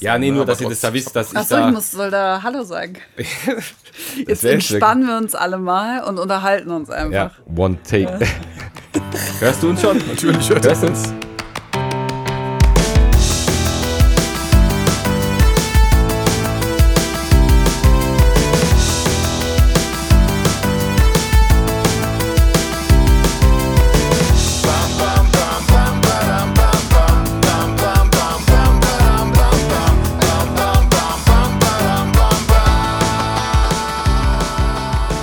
[0.00, 1.68] Ja, nee, nur, dass ihr das da wisst, dass ich Achso, da...
[1.68, 2.96] ich muss, soll da Hallo sagen.
[4.26, 7.32] Jetzt entspannen wir uns alle mal und unterhalten uns Ja, einfach.
[7.56, 8.18] one take.
[9.40, 9.98] Hörst du uns schon?
[10.08, 11.12] Natürlich Hörst du uns?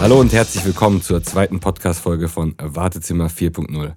[0.05, 3.94] Hallo und herzlich willkommen zur zweiten Podcast-Folge von Wartezimmer 4.0.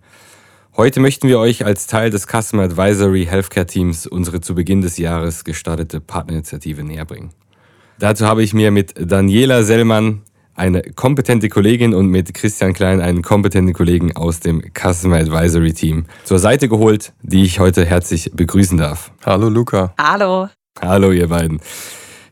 [0.75, 4.97] Heute möchten wir euch als Teil des Customer Advisory Healthcare Teams unsere zu Beginn des
[4.97, 7.35] Jahres gestartete Partnerinitiative näher bringen.
[7.99, 10.23] Dazu habe ich mir mit Daniela Sellmann
[10.55, 16.07] eine kompetente Kollegin und mit Christian Klein einen kompetenten Kollegen aus dem Customer Advisory Team
[16.25, 19.13] zur Seite geholt, die ich heute herzlich begrüßen darf.
[19.27, 19.93] Hallo Luca.
[19.99, 20.49] Hallo.
[20.81, 21.61] Hallo ihr beiden.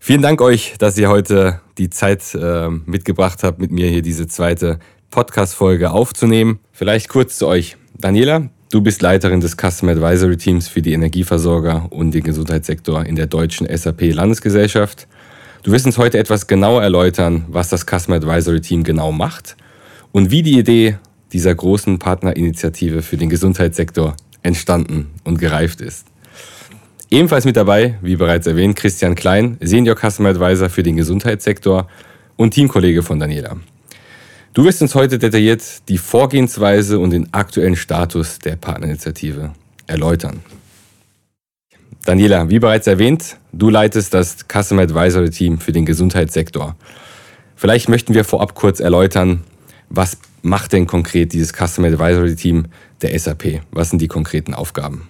[0.06, 4.28] Vielen Dank euch, dass ihr heute die Zeit äh, mitgebracht habt, mit mir hier diese
[4.28, 4.78] zweite
[5.10, 6.60] Podcast-Folge aufzunehmen.
[6.70, 7.76] Vielleicht kurz zu euch.
[7.98, 13.16] Daniela, du bist Leiterin des Customer Advisory Teams für die Energieversorger und den Gesundheitssektor in
[13.16, 15.08] der deutschen SAP-Landesgesellschaft.
[15.64, 19.56] Du wirst uns heute etwas genauer erläutern, was das Customer Advisory Team genau macht
[20.12, 20.98] und wie die Idee
[21.32, 26.06] dieser großen Partnerinitiative für den Gesundheitssektor entstanden und gereift ist.
[27.10, 31.88] Ebenfalls mit dabei, wie bereits erwähnt, Christian Klein, Senior Customer Advisor für den Gesundheitssektor
[32.36, 33.56] und Teamkollege von Daniela.
[34.54, 39.52] Du wirst uns heute detailliert die Vorgehensweise und den aktuellen Status der Partnerinitiative
[39.86, 40.40] erläutern.
[42.04, 46.76] Daniela, wie bereits erwähnt, du leitest das Customer Advisory Team für den Gesundheitssektor.
[47.54, 49.44] Vielleicht möchten wir vorab kurz erläutern,
[49.90, 52.66] was macht denn konkret dieses Customer Advisory Team
[53.02, 53.60] der SAP?
[53.70, 55.08] Was sind die konkreten Aufgaben?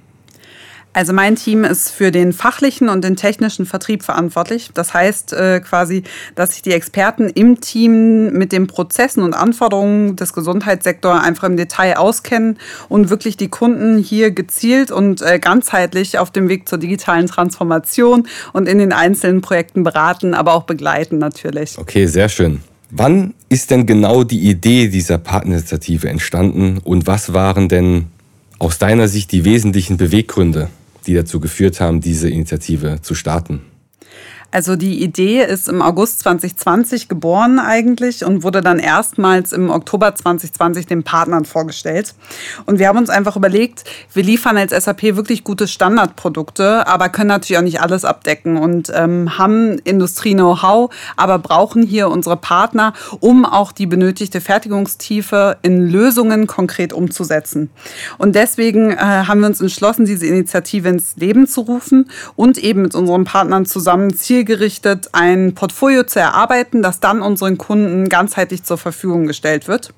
[0.96, 4.70] Also mein Team ist für den fachlichen und den technischen Vertrieb verantwortlich.
[4.72, 6.04] Das heißt äh, quasi,
[6.36, 11.58] dass sich die Experten im Team mit den Prozessen und Anforderungen des Gesundheitssektors einfach im
[11.58, 12.56] Detail auskennen
[12.88, 18.26] und wirklich die Kunden hier gezielt und äh, ganzheitlich auf dem Weg zur digitalen Transformation
[18.54, 21.76] und in den einzelnen Projekten beraten, aber auch begleiten natürlich.
[21.76, 22.62] Okay, sehr schön.
[22.90, 28.06] Wann ist denn genau die Idee dieser Partnerinitiative entstanden und was waren denn
[28.58, 30.70] aus deiner Sicht die wesentlichen Beweggründe,
[31.06, 33.62] die dazu geführt haben, diese Initiative zu starten?
[34.50, 40.14] Also die Idee ist im August 2020 geboren eigentlich und wurde dann erstmals im Oktober
[40.14, 42.14] 2020 den Partnern vorgestellt.
[42.64, 47.28] Und wir haben uns einfach überlegt, wir liefern als SAP wirklich gute Standardprodukte, aber können
[47.28, 53.44] natürlich auch nicht alles abdecken und ähm, haben Industrie-Know-how, aber brauchen hier unsere Partner, um
[53.44, 57.70] auch die benötigte Fertigungstiefe in Lösungen konkret umzusetzen.
[58.18, 62.82] Und deswegen äh, haben wir uns entschlossen, diese Initiative ins Leben zu rufen und eben
[62.82, 68.76] mit unseren Partnern zusammen zielgerichtet ein Portfolio zu erarbeiten, das dann unseren Kunden ganzheitlich zur
[68.76, 69.94] Verfügung gestellt wird.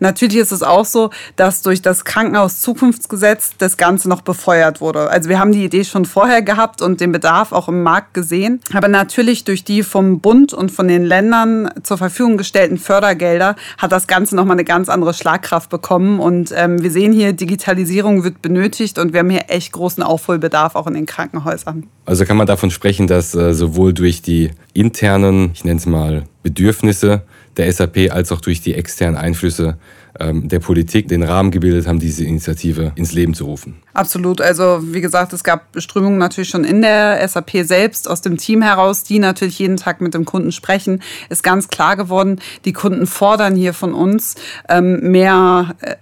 [0.00, 5.10] Natürlich ist es auch so, dass durch das Krankenhaus-Zukunftsgesetz das Ganze noch befeuert wurde.
[5.10, 8.60] Also wir haben die Idee schon vorher gehabt und den Bedarf auch im Markt gesehen.
[8.72, 13.92] Aber natürlich durch die vom Bund und von den Ländern zur Verfügung gestellten Fördergelder hat
[13.92, 16.20] das Ganze nochmal eine ganz andere Schlagkraft bekommen.
[16.20, 20.76] Und ähm, wir sehen hier, Digitalisierung wird benötigt und wir haben hier echt großen Aufholbedarf
[20.76, 21.86] auch in den Krankenhäusern.
[22.06, 26.24] Also kann man davon sprechen, dass äh, sowohl durch die internen, ich nenne es mal,
[26.42, 27.22] Bedürfnisse
[27.56, 29.78] der SAP als auch durch die externen Einflüsse
[30.18, 33.76] der Politik den Rahmen gebildet haben, diese Initiative ins Leben zu rufen.
[33.92, 34.40] Absolut.
[34.40, 38.62] Also wie gesagt, es gab Strömungen natürlich schon in der SAP selbst, aus dem Team
[38.62, 41.02] heraus, die natürlich jeden Tag mit dem Kunden sprechen.
[41.28, 44.36] Ist ganz klar geworden, die Kunden fordern hier von uns
[44.68, 45.74] ähm, mehr.
[45.80, 45.96] Äh,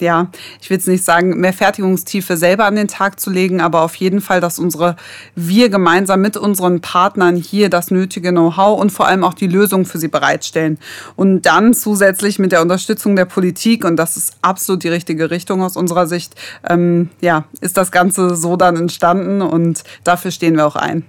[0.00, 0.28] ja,
[0.60, 3.94] ich will jetzt nicht sagen, mehr Fertigungstiefe selber an den Tag zu legen, aber auf
[3.94, 4.96] jeden Fall, dass unsere,
[5.36, 9.84] wir gemeinsam mit unseren Partnern hier das nötige Know-how und vor allem auch die Lösung
[9.84, 10.78] für sie bereitstellen.
[11.14, 13.41] Und dann zusätzlich mit der Unterstützung der Politik,
[13.84, 16.34] und das ist absolut die richtige Richtung aus unserer Sicht,
[16.68, 21.04] ähm, ja, ist das Ganze so dann entstanden und dafür stehen wir auch ein.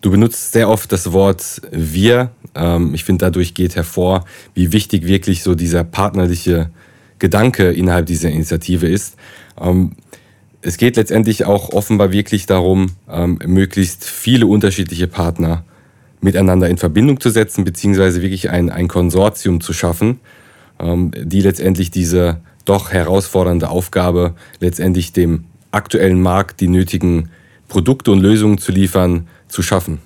[0.00, 2.30] Du benutzt sehr oft das Wort wir.
[2.54, 6.70] Ähm, ich finde, dadurch geht hervor, wie wichtig wirklich so dieser partnerliche
[7.20, 9.16] Gedanke innerhalb dieser Initiative ist.
[9.60, 9.92] Ähm,
[10.60, 15.64] es geht letztendlich auch offenbar wirklich darum, ähm, möglichst viele unterschiedliche Partner
[16.20, 20.20] miteinander in Verbindung zu setzen, beziehungsweise wirklich ein, ein Konsortium zu schaffen,
[20.82, 27.30] die letztendlich diese doch herausfordernde Aufgabe, letztendlich dem aktuellen Markt die nötigen
[27.68, 30.00] Produkte und Lösungen zu liefern, zu schaffen.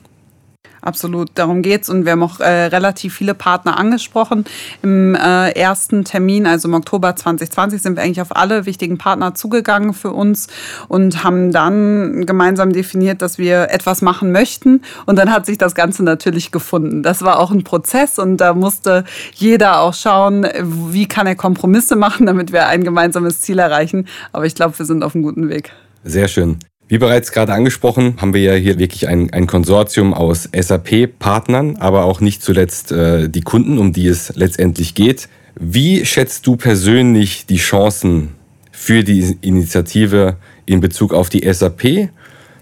[0.87, 1.31] Absolut.
[1.35, 1.89] Darum geht's.
[1.89, 4.45] Und wir haben auch äh, relativ viele Partner angesprochen.
[4.83, 9.35] Im äh, ersten Termin, also im Oktober 2020, sind wir eigentlich auf alle wichtigen Partner
[9.35, 10.49] zugegangen für uns
[10.89, 14.83] und haben dann gemeinsam definiert, dass wir etwas machen möchten.
[15.07, 17.03] Und dann hat sich das Ganze natürlich gefunden.
[17.03, 19.05] Das war auch ein Prozess und da musste
[19.35, 20.47] jeder auch schauen,
[20.91, 24.07] wie kann er Kompromisse machen, damit wir ein gemeinsames Ziel erreichen.
[24.33, 25.73] Aber ich glaube, wir sind auf einem guten Weg.
[26.05, 26.59] Sehr schön.
[26.89, 32.05] Wie bereits gerade angesprochen, haben wir ja hier wirklich ein, ein Konsortium aus SAP-Partnern, aber
[32.05, 35.29] auch nicht zuletzt äh, die Kunden, um die es letztendlich geht.
[35.57, 38.37] Wie schätzt du persönlich die Chancen
[38.71, 42.11] für die Initiative in Bezug auf die SAP,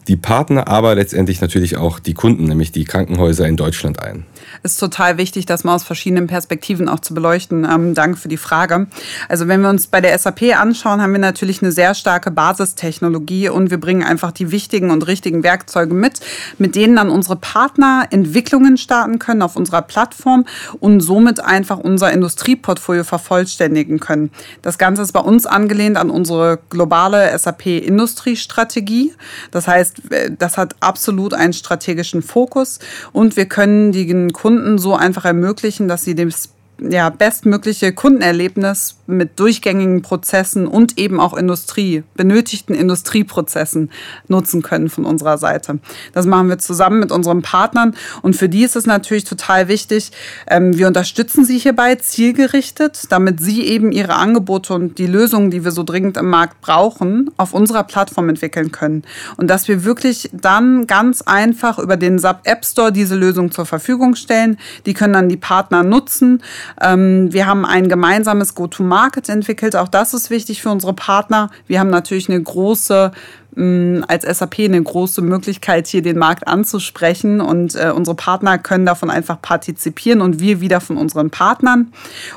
[0.09, 4.25] die Partner, aber letztendlich natürlich auch die Kunden, nämlich die Krankenhäuser in Deutschland ein?
[4.63, 7.67] Ist total wichtig, das mal aus verschiedenen Perspektiven auch zu beleuchten.
[7.71, 8.87] Ähm, danke für die Frage.
[9.29, 13.49] Also wenn wir uns bei der SAP anschauen, haben wir natürlich eine sehr starke Basistechnologie
[13.49, 16.21] und wir bringen einfach die wichtigen und richtigen Werkzeuge mit,
[16.59, 20.45] mit denen dann unsere Partner Entwicklungen starten können auf unserer Plattform
[20.81, 24.31] und somit einfach unser Industrieportfolio vervollständigen können.
[24.63, 29.15] Das Ganze ist bei uns angelehnt an unsere globale SAP-Industriestrategie.
[29.51, 32.79] Das heißt, äh, das hat absolut einen strategischen Fokus
[33.13, 39.39] und wir können den Kunden so einfach ermöglichen, dass sie das ja, bestmögliche Kundenerlebnis mit
[39.39, 43.91] durchgängigen Prozessen und eben auch Industrie, benötigten Industrieprozessen
[44.29, 45.79] nutzen können von unserer Seite.
[46.13, 50.13] Das machen wir zusammen mit unseren Partnern und für die ist es natürlich total wichtig,
[50.47, 55.65] ähm, wir unterstützen sie hierbei zielgerichtet, damit sie eben ihre Angebote und die Lösungen, die
[55.65, 59.03] wir so dringend im Markt brauchen, auf unserer Plattform entwickeln können.
[59.37, 63.67] Und dass wir wirklich dann ganz einfach über den SAP App Store diese Lösung zur
[63.67, 64.59] Verfügung stellen.
[64.87, 66.43] Die können dann die Partner nutzen
[66.81, 68.94] ähm, wir haben ein gemeinsames Go-to-Market
[69.29, 69.77] entwickelt.
[69.77, 71.51] Auch das ist wichtig für unsere Partner.
[71.67, 73.13] Wir haben natürlich eine große
[73.57, 79.11] als SAP eine große Möglichkeit, hier den Markt anzusprechen und äh, unsere Partner können davon
[79.11, 81.93] einfach partizipieren und wir wieder von unseren Partnern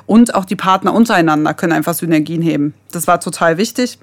[0.06, 2.76] und auch die Partner untereinander können einfach Synergien heben.
[2.92, 3.98] Das war total wichtig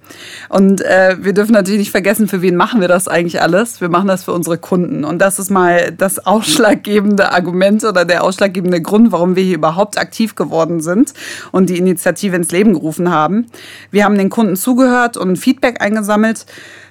[0.48, 3.80] und äh, wir dürfen natürlich nicht vergessen, für wen machen wir das eigentlich alles?
[3.80, 8.24] Wir machen das für unsere Kunden und das ist mal das ausschlaggebende Argument oder der
[8.24, 11.14] ausschlaggebende Grund, warum wir hier überhaupt aktiv geworden sind
[11.52, 13.46] und die Initiative ins Leben gerufen haben.
[13.92, 16.46] Wir haben den Kunden zugehört und Feedback eingesammelt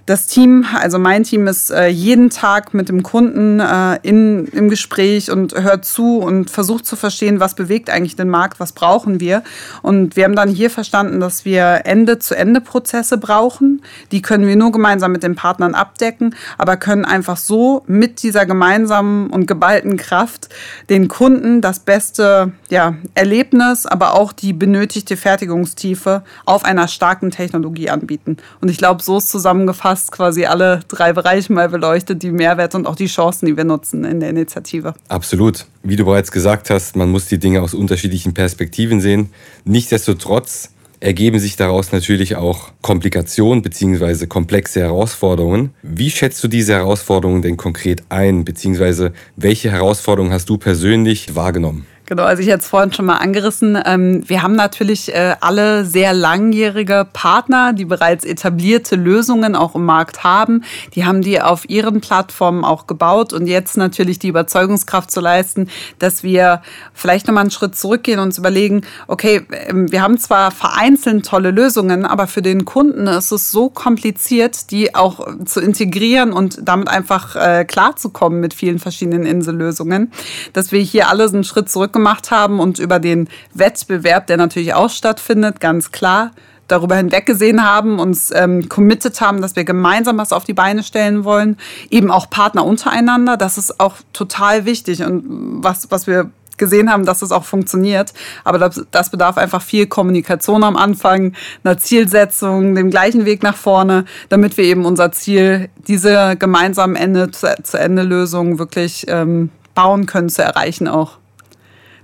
[0.05, 4.69] das Team, also mein Team ist äh, jeden Tag mit dem Kunden äh, in, im
[4.69, 9.21] Gespräch und hört zu und versucht zu verstehen, was bewegt eigentlich den Markt, was brauchen
[9.21, 9.43] wir.
[9.81, 13.81] Und wir haben dann hier verstanden, dass wir Ende-zu-Ende-Prozesse brauchen.
[14.11, 18.45] Die können wir nur gemeinsam mit den Partnern abdecken, aber können einfach so mit dieser
[18.45, 20.49] gemeinsamen und geballten Kraft
[20.89, 27.89] den Kunden das beste ja, Erlebnis, aber auch die benötigte Fertigungstiefe auf einer starken Technologie
[27.89, 28.35] anbieten.
[28.59, 32.77] Und ich glaube, so ist zusammengefasst, hast quasi alle drei Bereiche mal beleuchtet, die Mehrwerte
[32.77, 34.95] und auch die Chancen, die wir nutzen in der Initiative.
[35.07, 35.67] Absolut.
[35.83, 39.29] Wie du bereits gesagt hast, man muss die Dinge aus unterschiedlichen Perspektiven sehen.
[39.65, 40.69] Nichtsdestotrotz
[40.99, 44.25] ergeben sich daraus natürlich auch Komplikationen bzw.
[44.25, 45.75] komplexe Herausforderungen.
[45.83, 49.11] Wie schätzt du diese Herausforderungen denn konkret ein, bzw.
[49.35, 51.85] welche Herausforderungen hast du persönlich wahrgenommen?
[52.13, 53.75] Genau, also ich hatte es vorhin schon mal angerissen.
[53.83, 59.83] Ähm, wir haben natürlich äh, alle sehr langjährige Partner, die bereits etablierte Lösungen auch im
[59.83, 60.63] Markt haben.
[60.93, 65.69] Die haben die auf ihren Plattformen auch gebaut und jetzt natürlich die Überzeugungskraft zu leisten,
[65.97, 66.61] dass wir
[66.93, 71.49] vielleicht nochmal einen Schritt zurückgehen und uns überlegen, okay, ähm, wir haben zwar vereinzelt tolle
[71.49, 76.89] Lösungen, aber für den Kunden ist es so kompliziert, die auch zu integrieren und damit
[76.89, 80.11] einfach äh, klarzukommen mit vielen verschiedenen Insellösungen,
[80.53, 84.89] dass wir hier alle einen Schritt zurück haben und über den Wettbewerb, der natürlich auch
[84.89, 86.31] stattfindet, ganz klar
[86.67, 91.23] darüber hinweggesehen haben, uns ähm, committed haben, dass wir gemeinsam was auf die Beine stellen
[91.23, 91.57] wollen.
[91.89, 93.37] Eben auch Partner untereinander.
[93.37, 98.13] Das ist auch total wichtig und was, was wir gesehen haben, dass es auch funktioniert.
[98.43, 101.33] Aber das, das, bedarf einfach viel Kommunikation am Anfang,
[101.63, 108.59] einer Zielsetzung, dem gleichen Weg nach vorne, damit wir eben unser Ziel, diese gemeinsamen Ende-zu-Ende-Lösung
[108.59, 111.17] wirklich ähm, bauen können, zu erreichen auch.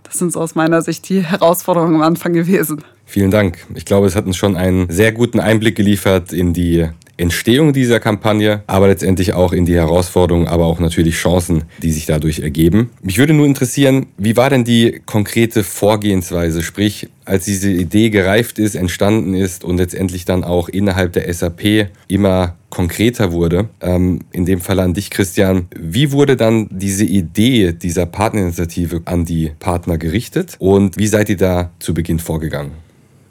[0.09, 2.83] Das sind so aus meiner Sicht die Herausforderungen am Anfang gewesen.
[3.05, 3.59] Vielen Dank.
[3.75, 6.89] Ich glaube, es hat uns schon einen sehr guten Einblick geliefert in die
[7.19, 12.05] Entstehung dieser Kampagne, aber letztendlich auch in die Herausforderungen, aber auch natürlich Chancen, die sich
[12.05, 12.91] dadurch ergeben.
[13.01, 16.63] Mich würde nur interessieren, wie war denn die konkrete Vorgehensweise?
[16.63, 21.89] Sprich, als diese Idee gereift ist, entstanden ist und letztendlich dann auch innerhalb der SAP
[22.07, 23.69] immer konkreter wurde.
[23.81, 25.67] Ähm, in dem Fall an dich, Christian.
[25.75, 31.37] Wie wurde dann diese Idee dieser Partnerinitiative an die Partner gerichtet und wie seid ihr
[31.37, 32.71] da zu Beginn vorgegangen?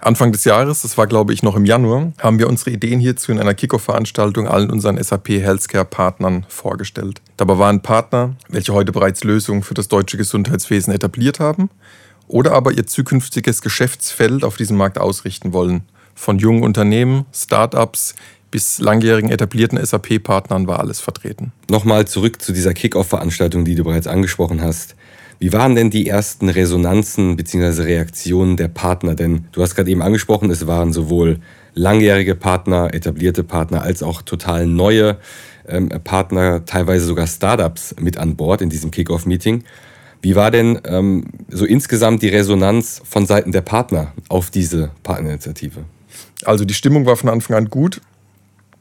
[0.01, 3.33] Anfang des Jahres, das war glaube ich noch im Januar, haben wir unsere Ideen hierzu
[3.33, 7.21] in einer Kickoff-Veranstaltung allen unseren SAP Healthcare-Partnern vorgestellt.
[7.37, 11.69] Dabei waren Partner, welche heute bereits Lösungen für das deutsche Gesundheitswesen etabliert haben
[12.29, 15.83] oder aber ihr zukünftiges Geschäftsfeld auf diesem Markt ausrichten wollen.
[16.15, 18.15] Von jungen Unternehmen, Start-ups
[18.51, 21.53] bis langjährigen etablierten SAP-Partnern war alles vertreten.
[21.69, 24.95] Nochmal zurück zu dieser Kick-Off-Veranstaltung, die du bereits angesprochen hast.
[25.41, 27.83] Wie waren denn die ersten Resonanzen bzw.
[27.83, 29.15] Reaktionen der Partner?
[29.15, 31.39] Denn du hast gerade eben angesprochen, es waren sowohl
[31.75, 35.17] langjährige Partner, etablierte Partner, als auch total neue
[35.69, 39.63] ähm, Partner, teilweise sogar Startups mit an Bord in diesem Kick-Off-Meeting.
[40.23, 45.85] Wie war denn ähm, so insgesamt die Resonanz von Seiten der Partner auf diese Partnerinitiative?
[46.45, 48.01] Also die Stimmung war von Anfang an gut.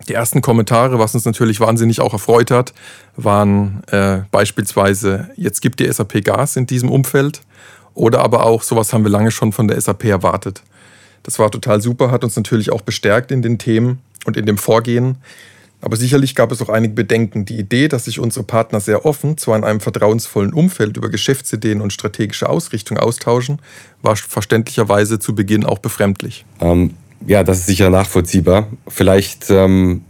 [0.07, 2.73] Die ersten Kommentare, was uns natürlich wahnsinnig auch erfreut hat,
[3.15, 7.41] waren äh, beispielsweise, jetzt gibt die SAP Gas in diesem Umfeld
[7.93, 10.61] oder aber auch, sowas haben wir lange schon von der SAP erwartet.
[11.23, 14.57] Das war total super, hat uns natürlich auch bestärkt in den Themen und in dem
[14.57, 15.17] Vorgehen.
[15.81, 17.45] Aber sicherlich gab es auch einige Bedenken.
[17.45, 21.81] Die Idee, dass sich unsere Partner sehr offen, zwar in einem vertrauensvollen Umfeld über Geschäftsideen
[21.81, 23.61] und strategische Ausrichtung austauschen,
[24.01, 26.45] war verständlicherweise zu Beginn auch befremdlich.
[26.61, 26.95] Ähm,
[27.25, 28.67] ja, das ist sicher nachvollziehbar.
[28.87, 30.03] Vielleicht ähm,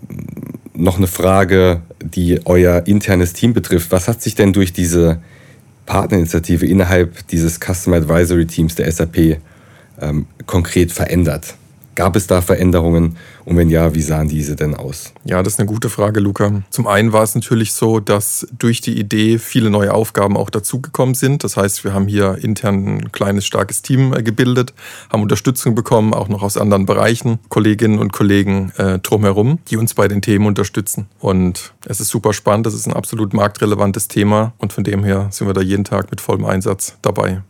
[0.74, 3.92] noch eine Frage, die euer internes Team betrifft.
[3.92, 5.22] Was hat sich denn durch diese
[5.86, 9.38] Partnerinitiative innerhalb dieses Customer Advisory Teams der SAP
[10.00, 11.56] ähm, konkret verändert?
[11.98, 15.14] Gab es da Veränderungen und wenn ja, wie sahen diese denn aus?
[15.26, 16.62] Ja, das ist eine gute Frage, Luca.
[16.70, 21.16] Zum einen war es natürlich so, dass durch die Idee viele neue Aufgaben auch dazugekommen
[21.16, 21.44] sind.
[21.44, 24.76] Das heißt, wir haben hier intern ein kleines, starkes Team äh, gebildet,
[25.12, 29.96] haben Unterstützung bekommen, auch noch aus anderen Bereichen, Kolleginnen und Kollegen äh, drumherum, die uns
[29.96, 31.08] bei den Themen unterstützen.
[31.18, 35.30] Und es ist super spannend, das ist ein absolut marktrelevantes Thema und von dem her
[35.32, 37.42] sind wir da jeden Tag mit vollem Einsatz dabei.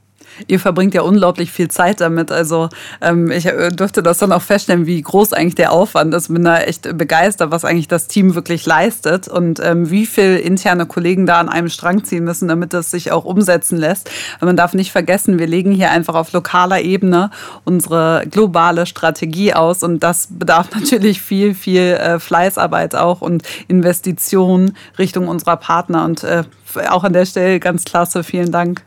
[0.47, 2.31] Ihr verbringt ja unglaublich viel Zeit damit.
[2.31, 2.69] Also
[3.01, 6.31] ähm, ich äh, durfte das dann auch feststellen, wie groß eigentlich der Aufwand ist.
[6.31, 10.85] Bin da echt begeistert, was eigentlich das Team wirklich leistet und ähm, wie viel interne
[10.85, 14.09] Kollegen da an einem Strang ziehen müssen, damit das sich auch umsetzen lässt.
[14.39, 17.31] Und man darf nicht vergessen, wir legen hier einfach auf lokaler Ebene
[17.63, 24.75] unsere globale Strategie aus und das bedarf natürlich viel, viel äh, Fleißarbeit auch und Investitionen
[24.97, 26.43] Richtung unserer Partner und äh,
[26.89, 28.86] auch an der Stelle ganz klasse, vielen Dank.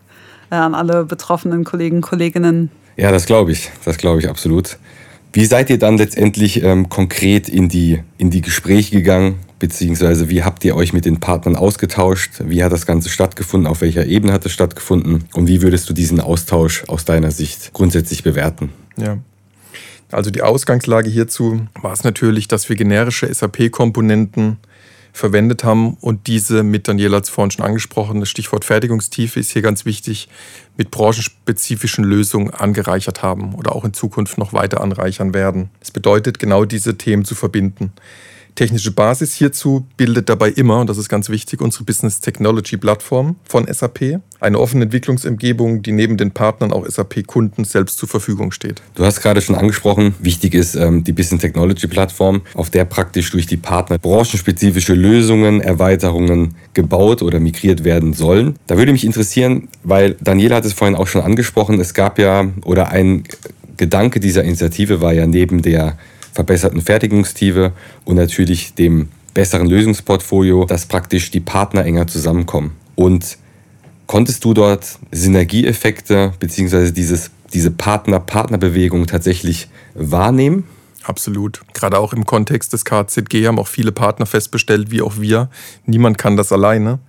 [0.51, 2.69] Äh, an alle betroffenen Kollegen und Kolleginnen.
[2.97, 3.71] Ja, das glaube ich.
[3.85, 4.77] Das glaube ich absolut.
[5.33, 9.39] Wie seid ihr dann letztendlich ähm, konkret in die, in die Gespräche gegangen?
[9.59, 12.41] Beziehungsweise wie habt ihr euch mit den Partnern ausgetauscht?
[12.43, 13.65] Wie hat das Ganze stattgefunden?
[13.65, 15.23] Auf welcher Ebene hat es stattgefunden?
[15.33, 18.71] Und wie würdest du diesen Austausch aus deiner Sicht grundsätzlich bewerten?
[18.97, 19.19] Ja.
[20.11, 24.57] Also die Ausgangslage hierzu war es natürlich, dass wir generische SAP-Komponenten
[25.13, 29.51] verwendet haben und diese mit, Daniela hat es vorhin schon angesprochen, das Stichwort Fertigungstiefe ist
[29.51, 30.29] hier ganz wichtig,
[30.77, 35.69] mit branchenspezifischen Lösungen angereichert haben oder auch in Zukunft noch weiter anreichern werden.
[35.79, 37.91] Das bedeutet, genau diese Themen zu verbinden.
[38.55, 43.35] Technische Basis hierzu bildet dabei immer, und das ist ganz wichtig, unsere Business Technology Plattform
[43.45, 44.19] von SAP.
[44.39, 48.81] Eine offene Entwicklungsumgebung, die neben den Partnern auch SAP-Kunden selbst zur Verfügung steht.
[48.95, 53.31] Du hast gerade schon angesprochen, wichtig ist ähm, die Business Technology Plattform, auf der praktisch
[53.31, 58.55] durch die Partner branchenspezifische Lösungen, Erweiterungen gebaut oder migriert werden sollen.
[58.67, 62.45] Da würde mich interessieren, weil Daniela hat es vorhin auch schon angesprochen, es gab ja
[62.63, 63.23] oder ein
[63.77, 65.97] Gedanke dieser Initiative war ja neben der
[66.33, 67.73] verbesserten Fertigungstiefe
[68.05, 72.71] und natürlich dem besseren Lösungsportfolio, dass praktisch die Partner enger zusammenkommen.
[72.95, 73.37] Und
[74.07, 76.33] konntest du dort Synergieeffekte.
[76.41, 80.65] Dieses, diese Partner-Partner-Bewegung tatsächlich wahrnehmen?
[81.03, 81.61] Absolut.
[81.73, 85.49] Gerade auch im Kontext des KZG haben auch viele Partner festgestellt, wie auch wir.
[85.85, 86.99] Niemand kann das alleine.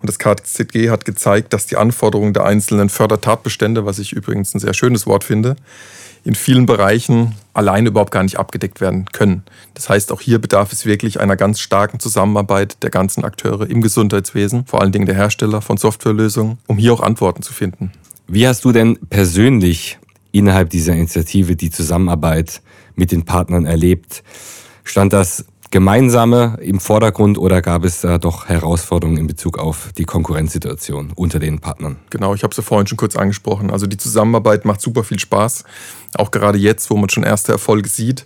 [0.00, 4.60] Und das KZG hat gezeigt, dass die Anforderungen der einzelnen Fördertatbestände, was ich übrigens ein
[4.60, 5.56] sehr schönes Wort finde,
[6.24, 9.44] in vielen Bereichen alleine überhaupt gar nicht abgedeckt werden können.
[9.74, 13.82] Das heißt, auch hier bedarf es wirklich einer ganz starken Zusammenarbeit der ganzen Akteure im
[13.82, 17.92] Gesundheitswesen, vor allen Dingen der Hersteller von Softwarelösungen, um hier auch Antworten zu finden.
[18.26, 19.98] Wie hast du denn persönlich
[20.32, 22.60] innerhalb dieser Initiative die Zusammenarbeit
[22.94, 24.22] mit den Partnern erlebt?
[24.84, 30.04] Stand das Gemeinsame im Vordergrund oder gab es da doch Herausforderungen in Bezug auf die
[30.04, 31.96] Konkurrenzsituation unter den Partnern?
[32.08, 33.70] Genau, ich habe es ja vorhin schon kurz angesprochen.
[33.70, 35.64] Also die Zusammenarbeit macht super viel Spaß.
[36.14, 38.24] Auch gerade jetzt, wo man schon erste Erfolge sieht,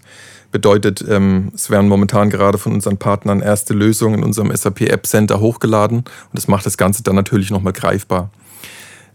[0.53, 5.07] bedeutet, ähm, es werden momentan gerade von unseren Partnern erste Lösungen in unserem SAP App
[5.07, 8.31] Center hochgeladen und das macht das Ganze dann natürlich nochmal greifbar.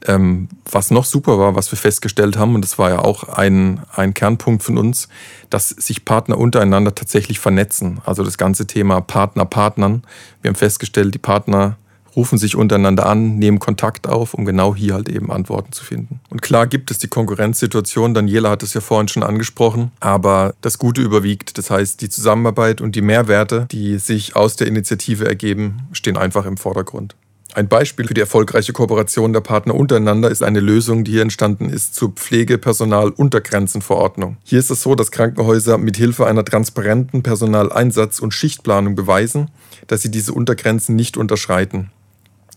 [0.08, 3.82] Ähm, was noch super war, was wir festgestellt haben, und das war ja auch ein,
[3.94, 5.10] ein Kernpunkt von uns,
[5.50, 8.00] dass sich Partner untereinander tatsächlich vernetzen.
[8.06, 10.04] Also das ganze Thema Partner, Partnern.
[10.42, 11.78] Wir haben festgestellt, die Partner
[12.18, 16.20] rufen sich untereinander an, nehmen Kontakt auf, um genau hier halt eben Antworten zu finden.
[16.30, 20.80] Und klar gibt es die Konkurrenzsituation, Daniela hat es ja vorhin schon angesprochen, aber das
[20.80, 21.60] Gute überwiegt.
[21.60, 26.46] Das heißt, die Zusammenarbeit und die Mehrwerte, die sich aus der Initiative ergeben, stehen einfach
[26.46, 27.16] im Vordergrund.
[27.54, 31.70] Ein Beispiel für die erfolgreiche Kooperation der Partner untereinander ist eine Lösung, die hier entstanden
[31.70, 34.38] ist zur Pflegepersonaluntergrenzenverordnung.
[34.44, 39.50] Hier ist es so, dass Krankenhäuser mit Hilfe einer transparenten Personaleinsatz- und Schichtplanung beweisen,
[39.88, 41.90] dass sie diese Untergrenzen nicht unterschreiten.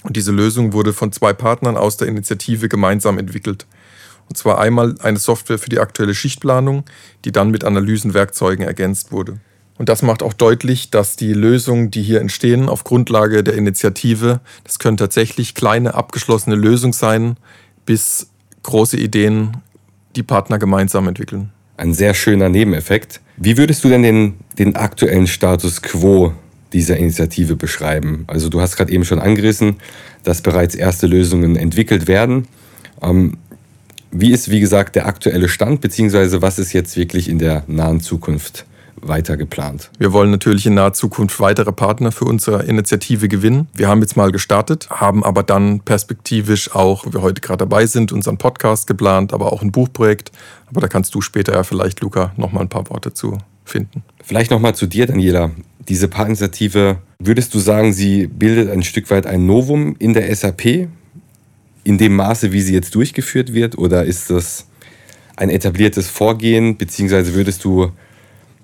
[0.02, 3.66] Und diese Lösung wurde von zwei Partnern aus der Initiative gemeinsam entwickelt.
[4.28, 6.84] Und zwar einmal eine Software für die aktuelle Schichtplanung,
[7.24, 9.40] die dann mit Analysenwerkzeugen ergänzt wurde.
[9.80, 14.40] Und das macht auch deutlich, dass die Lösungen, die hier entstehen, auf Grundlage der Initiative,
[14.62, 17.38] das können tatsächlich kleine abgeschlossene Lösungen sein,
[17.86, 18.26] bis
[18.62, 19.56] große Ideen
[20.16, 21.48] die Partner gemeinsam entwickeln.
[21.78, 23.22] Ein sehr schöner Nebeneffekt.
[23.38, 26.34] Wie würdest du denn den, den aktuellen Status quo
[26.74, 28.24] dieser Initiative beschreiben?
[28.26, 29.76] Also du hast gerade eben schon angerissen,
[30.24, 32.48] dass bereits erste Lösungen entwickelt werden.
[33.00, 33.38] Ähm,
[34.10, 38.02] wie ist, wie gesagt, der aktuelle Stand, beziehungsweise was ist jetzt wirklich in der nahen
[38.02, 38.66] Zukunft
[39.02, 39.90] weiter geplant?
[39.98, 43.68] Wir wollen natürlich in naher Zukunft weitere Partner für unsere Initiative gewinnen.
[43.74, 47.86] Wir haben jetzt mal gestartet, haben aber dann perspektivisch auch, wo wir heute gerade dabei
[47.86, 50.32] sind, unseren Podcast geplant, aber auch ein Buchprojekt.
[50.66, 54.02] Aber da kannst du später ja vielleicht, Luca, noch mal ein paar Worte zu finden.
[54.22, 55.50] Vielleicht noch mal zu dir, Daniela.
[55.88, 60.88] Diese Partnerinitiative, würdest du sagen, sie bildet ein Stück weit ein Novum in der SAP?
[61.82, 63.78] In dem Maße, wie sie jetzt durchgeführt wird?
[63.78, 64.66] Oder ist das
[65.36, 66.76] ein etabliertes Vorgehen?
[66.76, 67.90] Beziehungsweise würdest du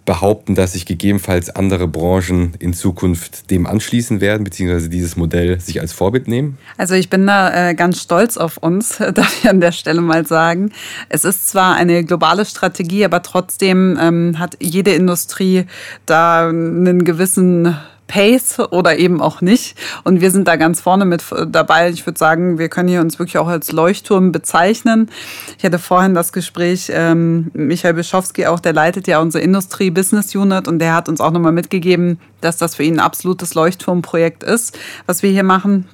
[0.07, 5.81] behaupten, dass sich gegebenenfalls andere Branchen in Zukunft dem anschließen werden, beziehungsweise dieses Modell sich
[5.81, 6.57] als Vorbild nehmen?
[6.79, 10.27] Also ich bin da äh, ganz stolz auf uns, darf ich an der Stelle mal
[10.27, 10.73] sagen.
[11.11, 15.67] Es ist zwar eine globale Strategie, aber trotzdem ähm, hat jede Industrie
[16.07, 19.77] da einen gewissen Pace oder eben auch nicht.
[20.05, 21.91] Und wir sind da ganz vorne mit dabei.
[21.91, 25.11] Ich würde sagen, wir können hier uns wirklich auch als Leuchtturm bezeichnen.
[25.59, 30.79] Ich hatte vorhin das Gespräch, ähm, Michael Bischowski auch, der leitet ja unsere Industrie-Business-Unit und
[30.79, 35.23] der hat uns auch nochmal mitgegeben, dass das für ihn ein absolutes Leuchtturmprojekt ist, was
[35.23, 35.87] wir hier machen.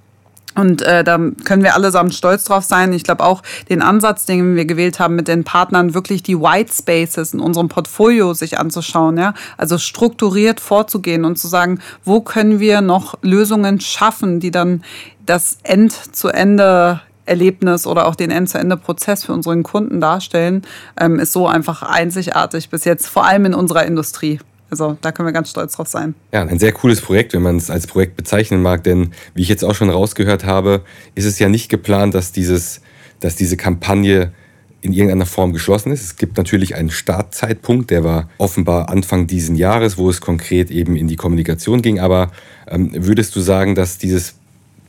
[0.54, 2.92] Und äh, da können wir allesamt stolz drauf sein.
[2.92, 6.72] Ich glaube auch den Ansatz, den wir gewählt haben, mit den Partnern wirklich die White
[6.72, 12.60] Spaces in unserem Portfolio sich anzuschauen, ja, also strukturiert vorzugehen und zu sagen, wo können
[12.60, 14.82] wir noch Lösungen schaffen, die dann
[15.24, 20.62] das End-zu-Ende Erlebnis oder auch den End-zu-Ende-Prozess für unseren Kunden darstellen,
[20.98, 24.40] ähm, ist so einfach einzigartig bis jetzt, vor allem in unserer Industrie.
[24.72, 26.14] Also da können wir ganz stolz drauf sein.
[26.32, 29.50] Ja, ein sehr cooles Projekt, wenn man es als Projekt bezeichnen mag, denn wie ich
[29.50, 30.80] jetzt auch schon rausgehört habe,
[31.14, 32.80] ist es ja nicht geplant, dass, dieses,
[33.20, 34.32] dass diese Kampagne
[34.80, 36.02] in irgendeiner Form geschlossen ist.
[36.02, 40.96] Es gibt natürlich einen Startzeitpunkt, der war offenbar Anfang diesen Jahres, wo es konkret eben
[40.96, 42.00] in die Kommunikation ging.
[42.00, 42.32] Aber
[42.66, 44.36] ähm, würdest du sagen, dass dieses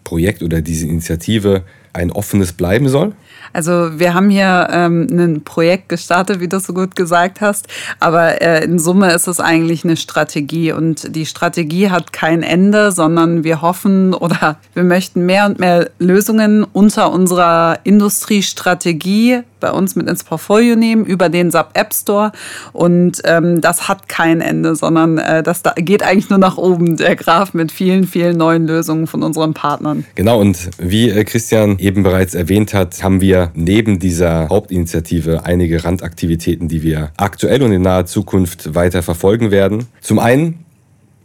[0.06, 3.16] Projekt oder diese Initiative ein offenes bleiben soll?
[3.52, 7.68] Also wir haben hier ähm, ein Projekt gestartet, wie du so gut gesagt hast,
[8.00, 12.92] aber äh, in Summe ist es eigentlich eine Strategie und die Strategie hat kein Ende,
[12.92, 19.96] sondern wir hoffen oder wir möchten mehr und mehr Lösungen unter unserer Industriestrategie bei uns
[19.96, 22.34] mit ins Portfolio nehmen über den SAP App Store.
[22.74, 26.98] Und ähm, das hat kein Ende, sondern äh, das da geht eigentlich nur nach oben,
[26.98, 30.04] der Graph mit vielen, vielen neuen Lösungen von unseren Partnern.
[30.16, 35.84] Genau, und wie äh, Christian eben bereits erwähnt hat, haben wir neben dieser Hauptinitiative einige
[35.84, 39.86] Randaktivitäten, die wir aktuell und in naher Zukunft weiter verfolgen werden.
[40.02, 40.66] Zum einen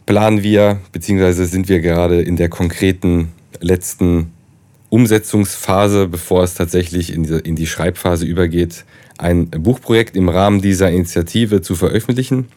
[0.06, 3.28] planen wir, beziehungsweise sind wir gerade in der konkreten
[3.60, 4.32] letzten
[4.90, 8.84] Umsetzungsphase, bevor es tatsächlich in die, in die Schreibphase übergeht,
[9.18, 12.48] ein Buchprojekt im Rahmen dieser Initiative zu veröffentlichen.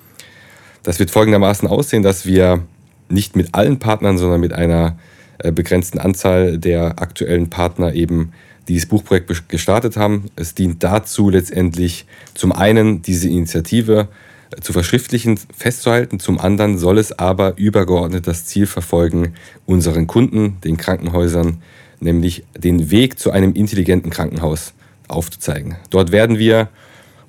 [0.84, 2.64] Das wird folgendermaßen aussehen, dass wir
[3.10, 4.98] nicht mit allen Partnern, sondern mit einer
[5.40, 8.32] äh, begrenzten Anzahl der aktuellen Partner eben
[8.72, 10.26] dieses Buchprojekt gestartet haben.
[10.36, 14.08] Es dient dazu letztendlich zum einen diese Initiative
[14.56, 19.34] äh, zu verschriftlichen, festzuhalten, zum anderen soll es aber übergeordnet das Ziel verfolgen,
[19.66, 21.62] unseren Kunden, den Krankenhäusern,
[22.00, 24.74] nämlich den Weg zu einem intelligenten Krankenhaus
[25.08, 25.76] aufzuzeigen.
[25.90, 26.70] Dort werden wir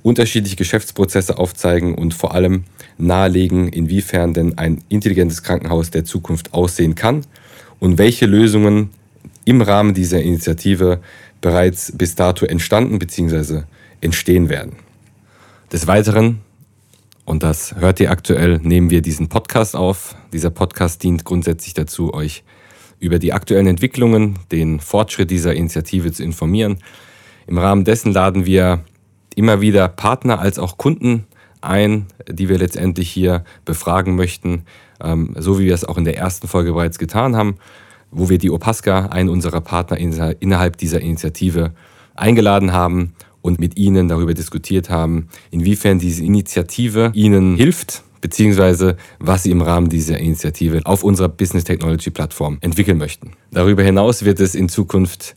[0.02, 2.64] unterschiedliche Geschäftsprozesse aufzeigen und vor allem
[2.98, 7.24] nahelegen, inwiefern denn ein intelligentes Krankenhaus der Zukunft aussehen kann
[7.80, 8.90] und welche Lösungen
[9.44, 11.00] im Rahmen dieser Initiative
[11.42, 13.64] bereits bis dato entstanden bzw.
[14.00, 14.76] entstehen werden.
[15.70, 16.40] Des Weiteren,
[17.26, 20.16] und das hört ihr aktuell, nehmen wir diesen Podcast auf.
[20.32, 22.44] Dieser Podcast dient grundsätzlich dazu, euch
[22.98, 26.78] über die aktuellen Entwicklungen, den Fortschritt dieser Initiative zu informieren.
[27.46, 28.84] Im Rahmen dessen laden wir
[29.34, 31.26] immer wieder Partner als auch Kunden
[31.60, 34.64] ein, die wir letztendlich hier befragen möchten,
[35.02, 37.56] ähm, so wie wir es auch in der ersten Folge bereits getan haben.
[38.12, 41.72] Wo wir die Opaska, einen unserer Partner innerhalb dieser Initiative,
[42.14, 49.42] eingeladen haben und mit Ihnen darüber diskutiert haben, inwiefern diese Initiative Ihnen hilft, beziehungsweise was
[49.42, 53.32] Sie im Rahmen dieser Initiative auf unserer Business Technology Plattform entwickeln möchten.
[53.50, 55.34] Darüber hinaus wird es in Zukunft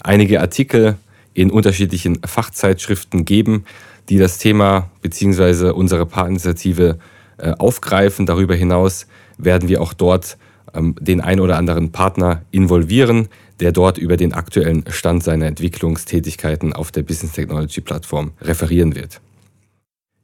[0.00, 0.96] einige Artikel
[1.32, 3.64] in unterschiedlichen Fachzeitschriften geben,
[4.08, 6.98] die das Thema beziehungsweise unsere Partnerinitiative
[7.38, 8.26] äh, aufgreifen.
[8.26, 9.06] Darüber hinaus
[9.38, 10.38] werden wir auch dort
[10.80, 13.28] den ein oder anderen Partner involvieren,
[13.60, 19.20] der dort über den aktuellen Stand seiner Entwicklungstätigkeiten auf der Business Technology Plattform referieren wird.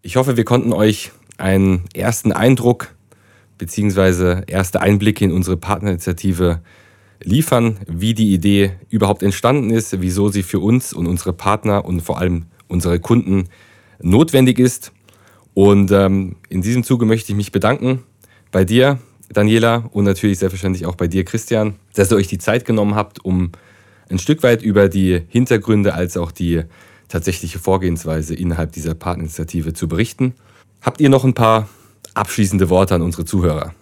[0.02, 2.94] Ich hoffe, wir konnten euch einen ersten Eindruck
[3.58, 4.42] bzw.
[4.46, 6.60] erste Einblicke in unsere Partnerinitiative
[7.22, 12.00] liefern, wie die Idee überhaupt entstanden ist, wieso sie für uns und unsere Partner und
[12.00, 13.48] vor allem unsere Kunden
[14.00, 14.92] notwendig ist.
[15.54, 18.02] Und ähm, in diesem Zuge möchte ich mich bedanken
[18.50, 18.98] bei dir,
[19.32, 23.24] Daniela, und natürlich selbstverständlich auch bei dir, Christian, dass ihr euch die Zeit genommen habt,
[23.24, 23.52] um
[24.10, 26.62] ein Stück weit über die Hintergründe als auch die
[27.08, 30.34] tatsächliche Vorgehensweise innerhalb dieser Partnerinitiative zu berichten.
[30.80, 31.68] Habt ihr noch ein paar
[32.14, 33.74] abschließende Worte an unsere Zuhörer?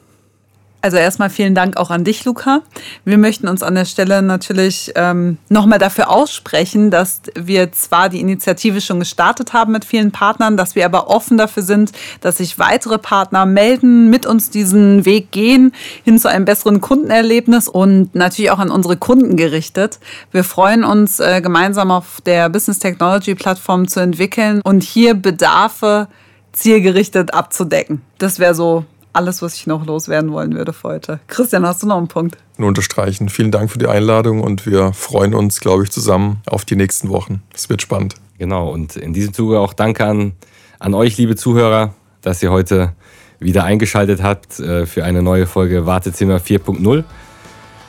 [0.83, 2.63] Also erstmal vielen Dank auch an dich, Luca.
[3.05, 8.21] Wir möchten uns an der Stelle natürlich ähm, nochmal dafür aussprechen, dass wir zwar die
[8.21, 12.59] Initiative schon gestartet haben mit vielen Partnern, dass wir aber offen dafür sind, dass sich
[12.59, 18.51] weitere Partner melden, mit uns diesen Weg gehen hin zu einem besseren Kundenerlebnis und natürlich
[18.51, 19.99] auch an unsere Kunden gerichtet.
[20.33, 26.09] Wir freuen uns, äh, gemeinsam auf der Business Technology Plattform zu entwickeln und hier Bedarfe
[26.53, 28.01] zielgerichtet abzudecken.
[28.19, 31.21] Das wäre so alles, was ich noch loswerden wollen würde für heute.
[31.27, 32.37] Christian, hast du noch einen Punkt?
[32.57, 33.29] Nur unterstreichen.
[33.29, 37.09] Vielen Dank für die Einladung und wir freuen uns, glaube ich, zusammen auf die nächsten
[37.09, 37.43] Wochen.
[37.55, 38.15] Es wird spannend.
[38.39, 40.33] Genau, und in diesem Zuge auch danke an,
[40.79, 42.93] an euch, liebe Zuhörer, dass ihr heute
[43.39, 47.05] wieder eingeschaltet habt äh, für eine neue Folge Wartezimmer 4.0.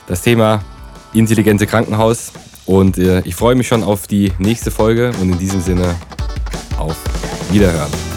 [0.08, 0.64] Das Thema
[1.14, 2.32] intelligente Krankenhaus.
[2.66, 5.96] Und äh, ich freue mich schon auf die nächste Folge und in diesem Sinne
[6.78, 6.98] auf
[7.52, 8.11] Wiederhören.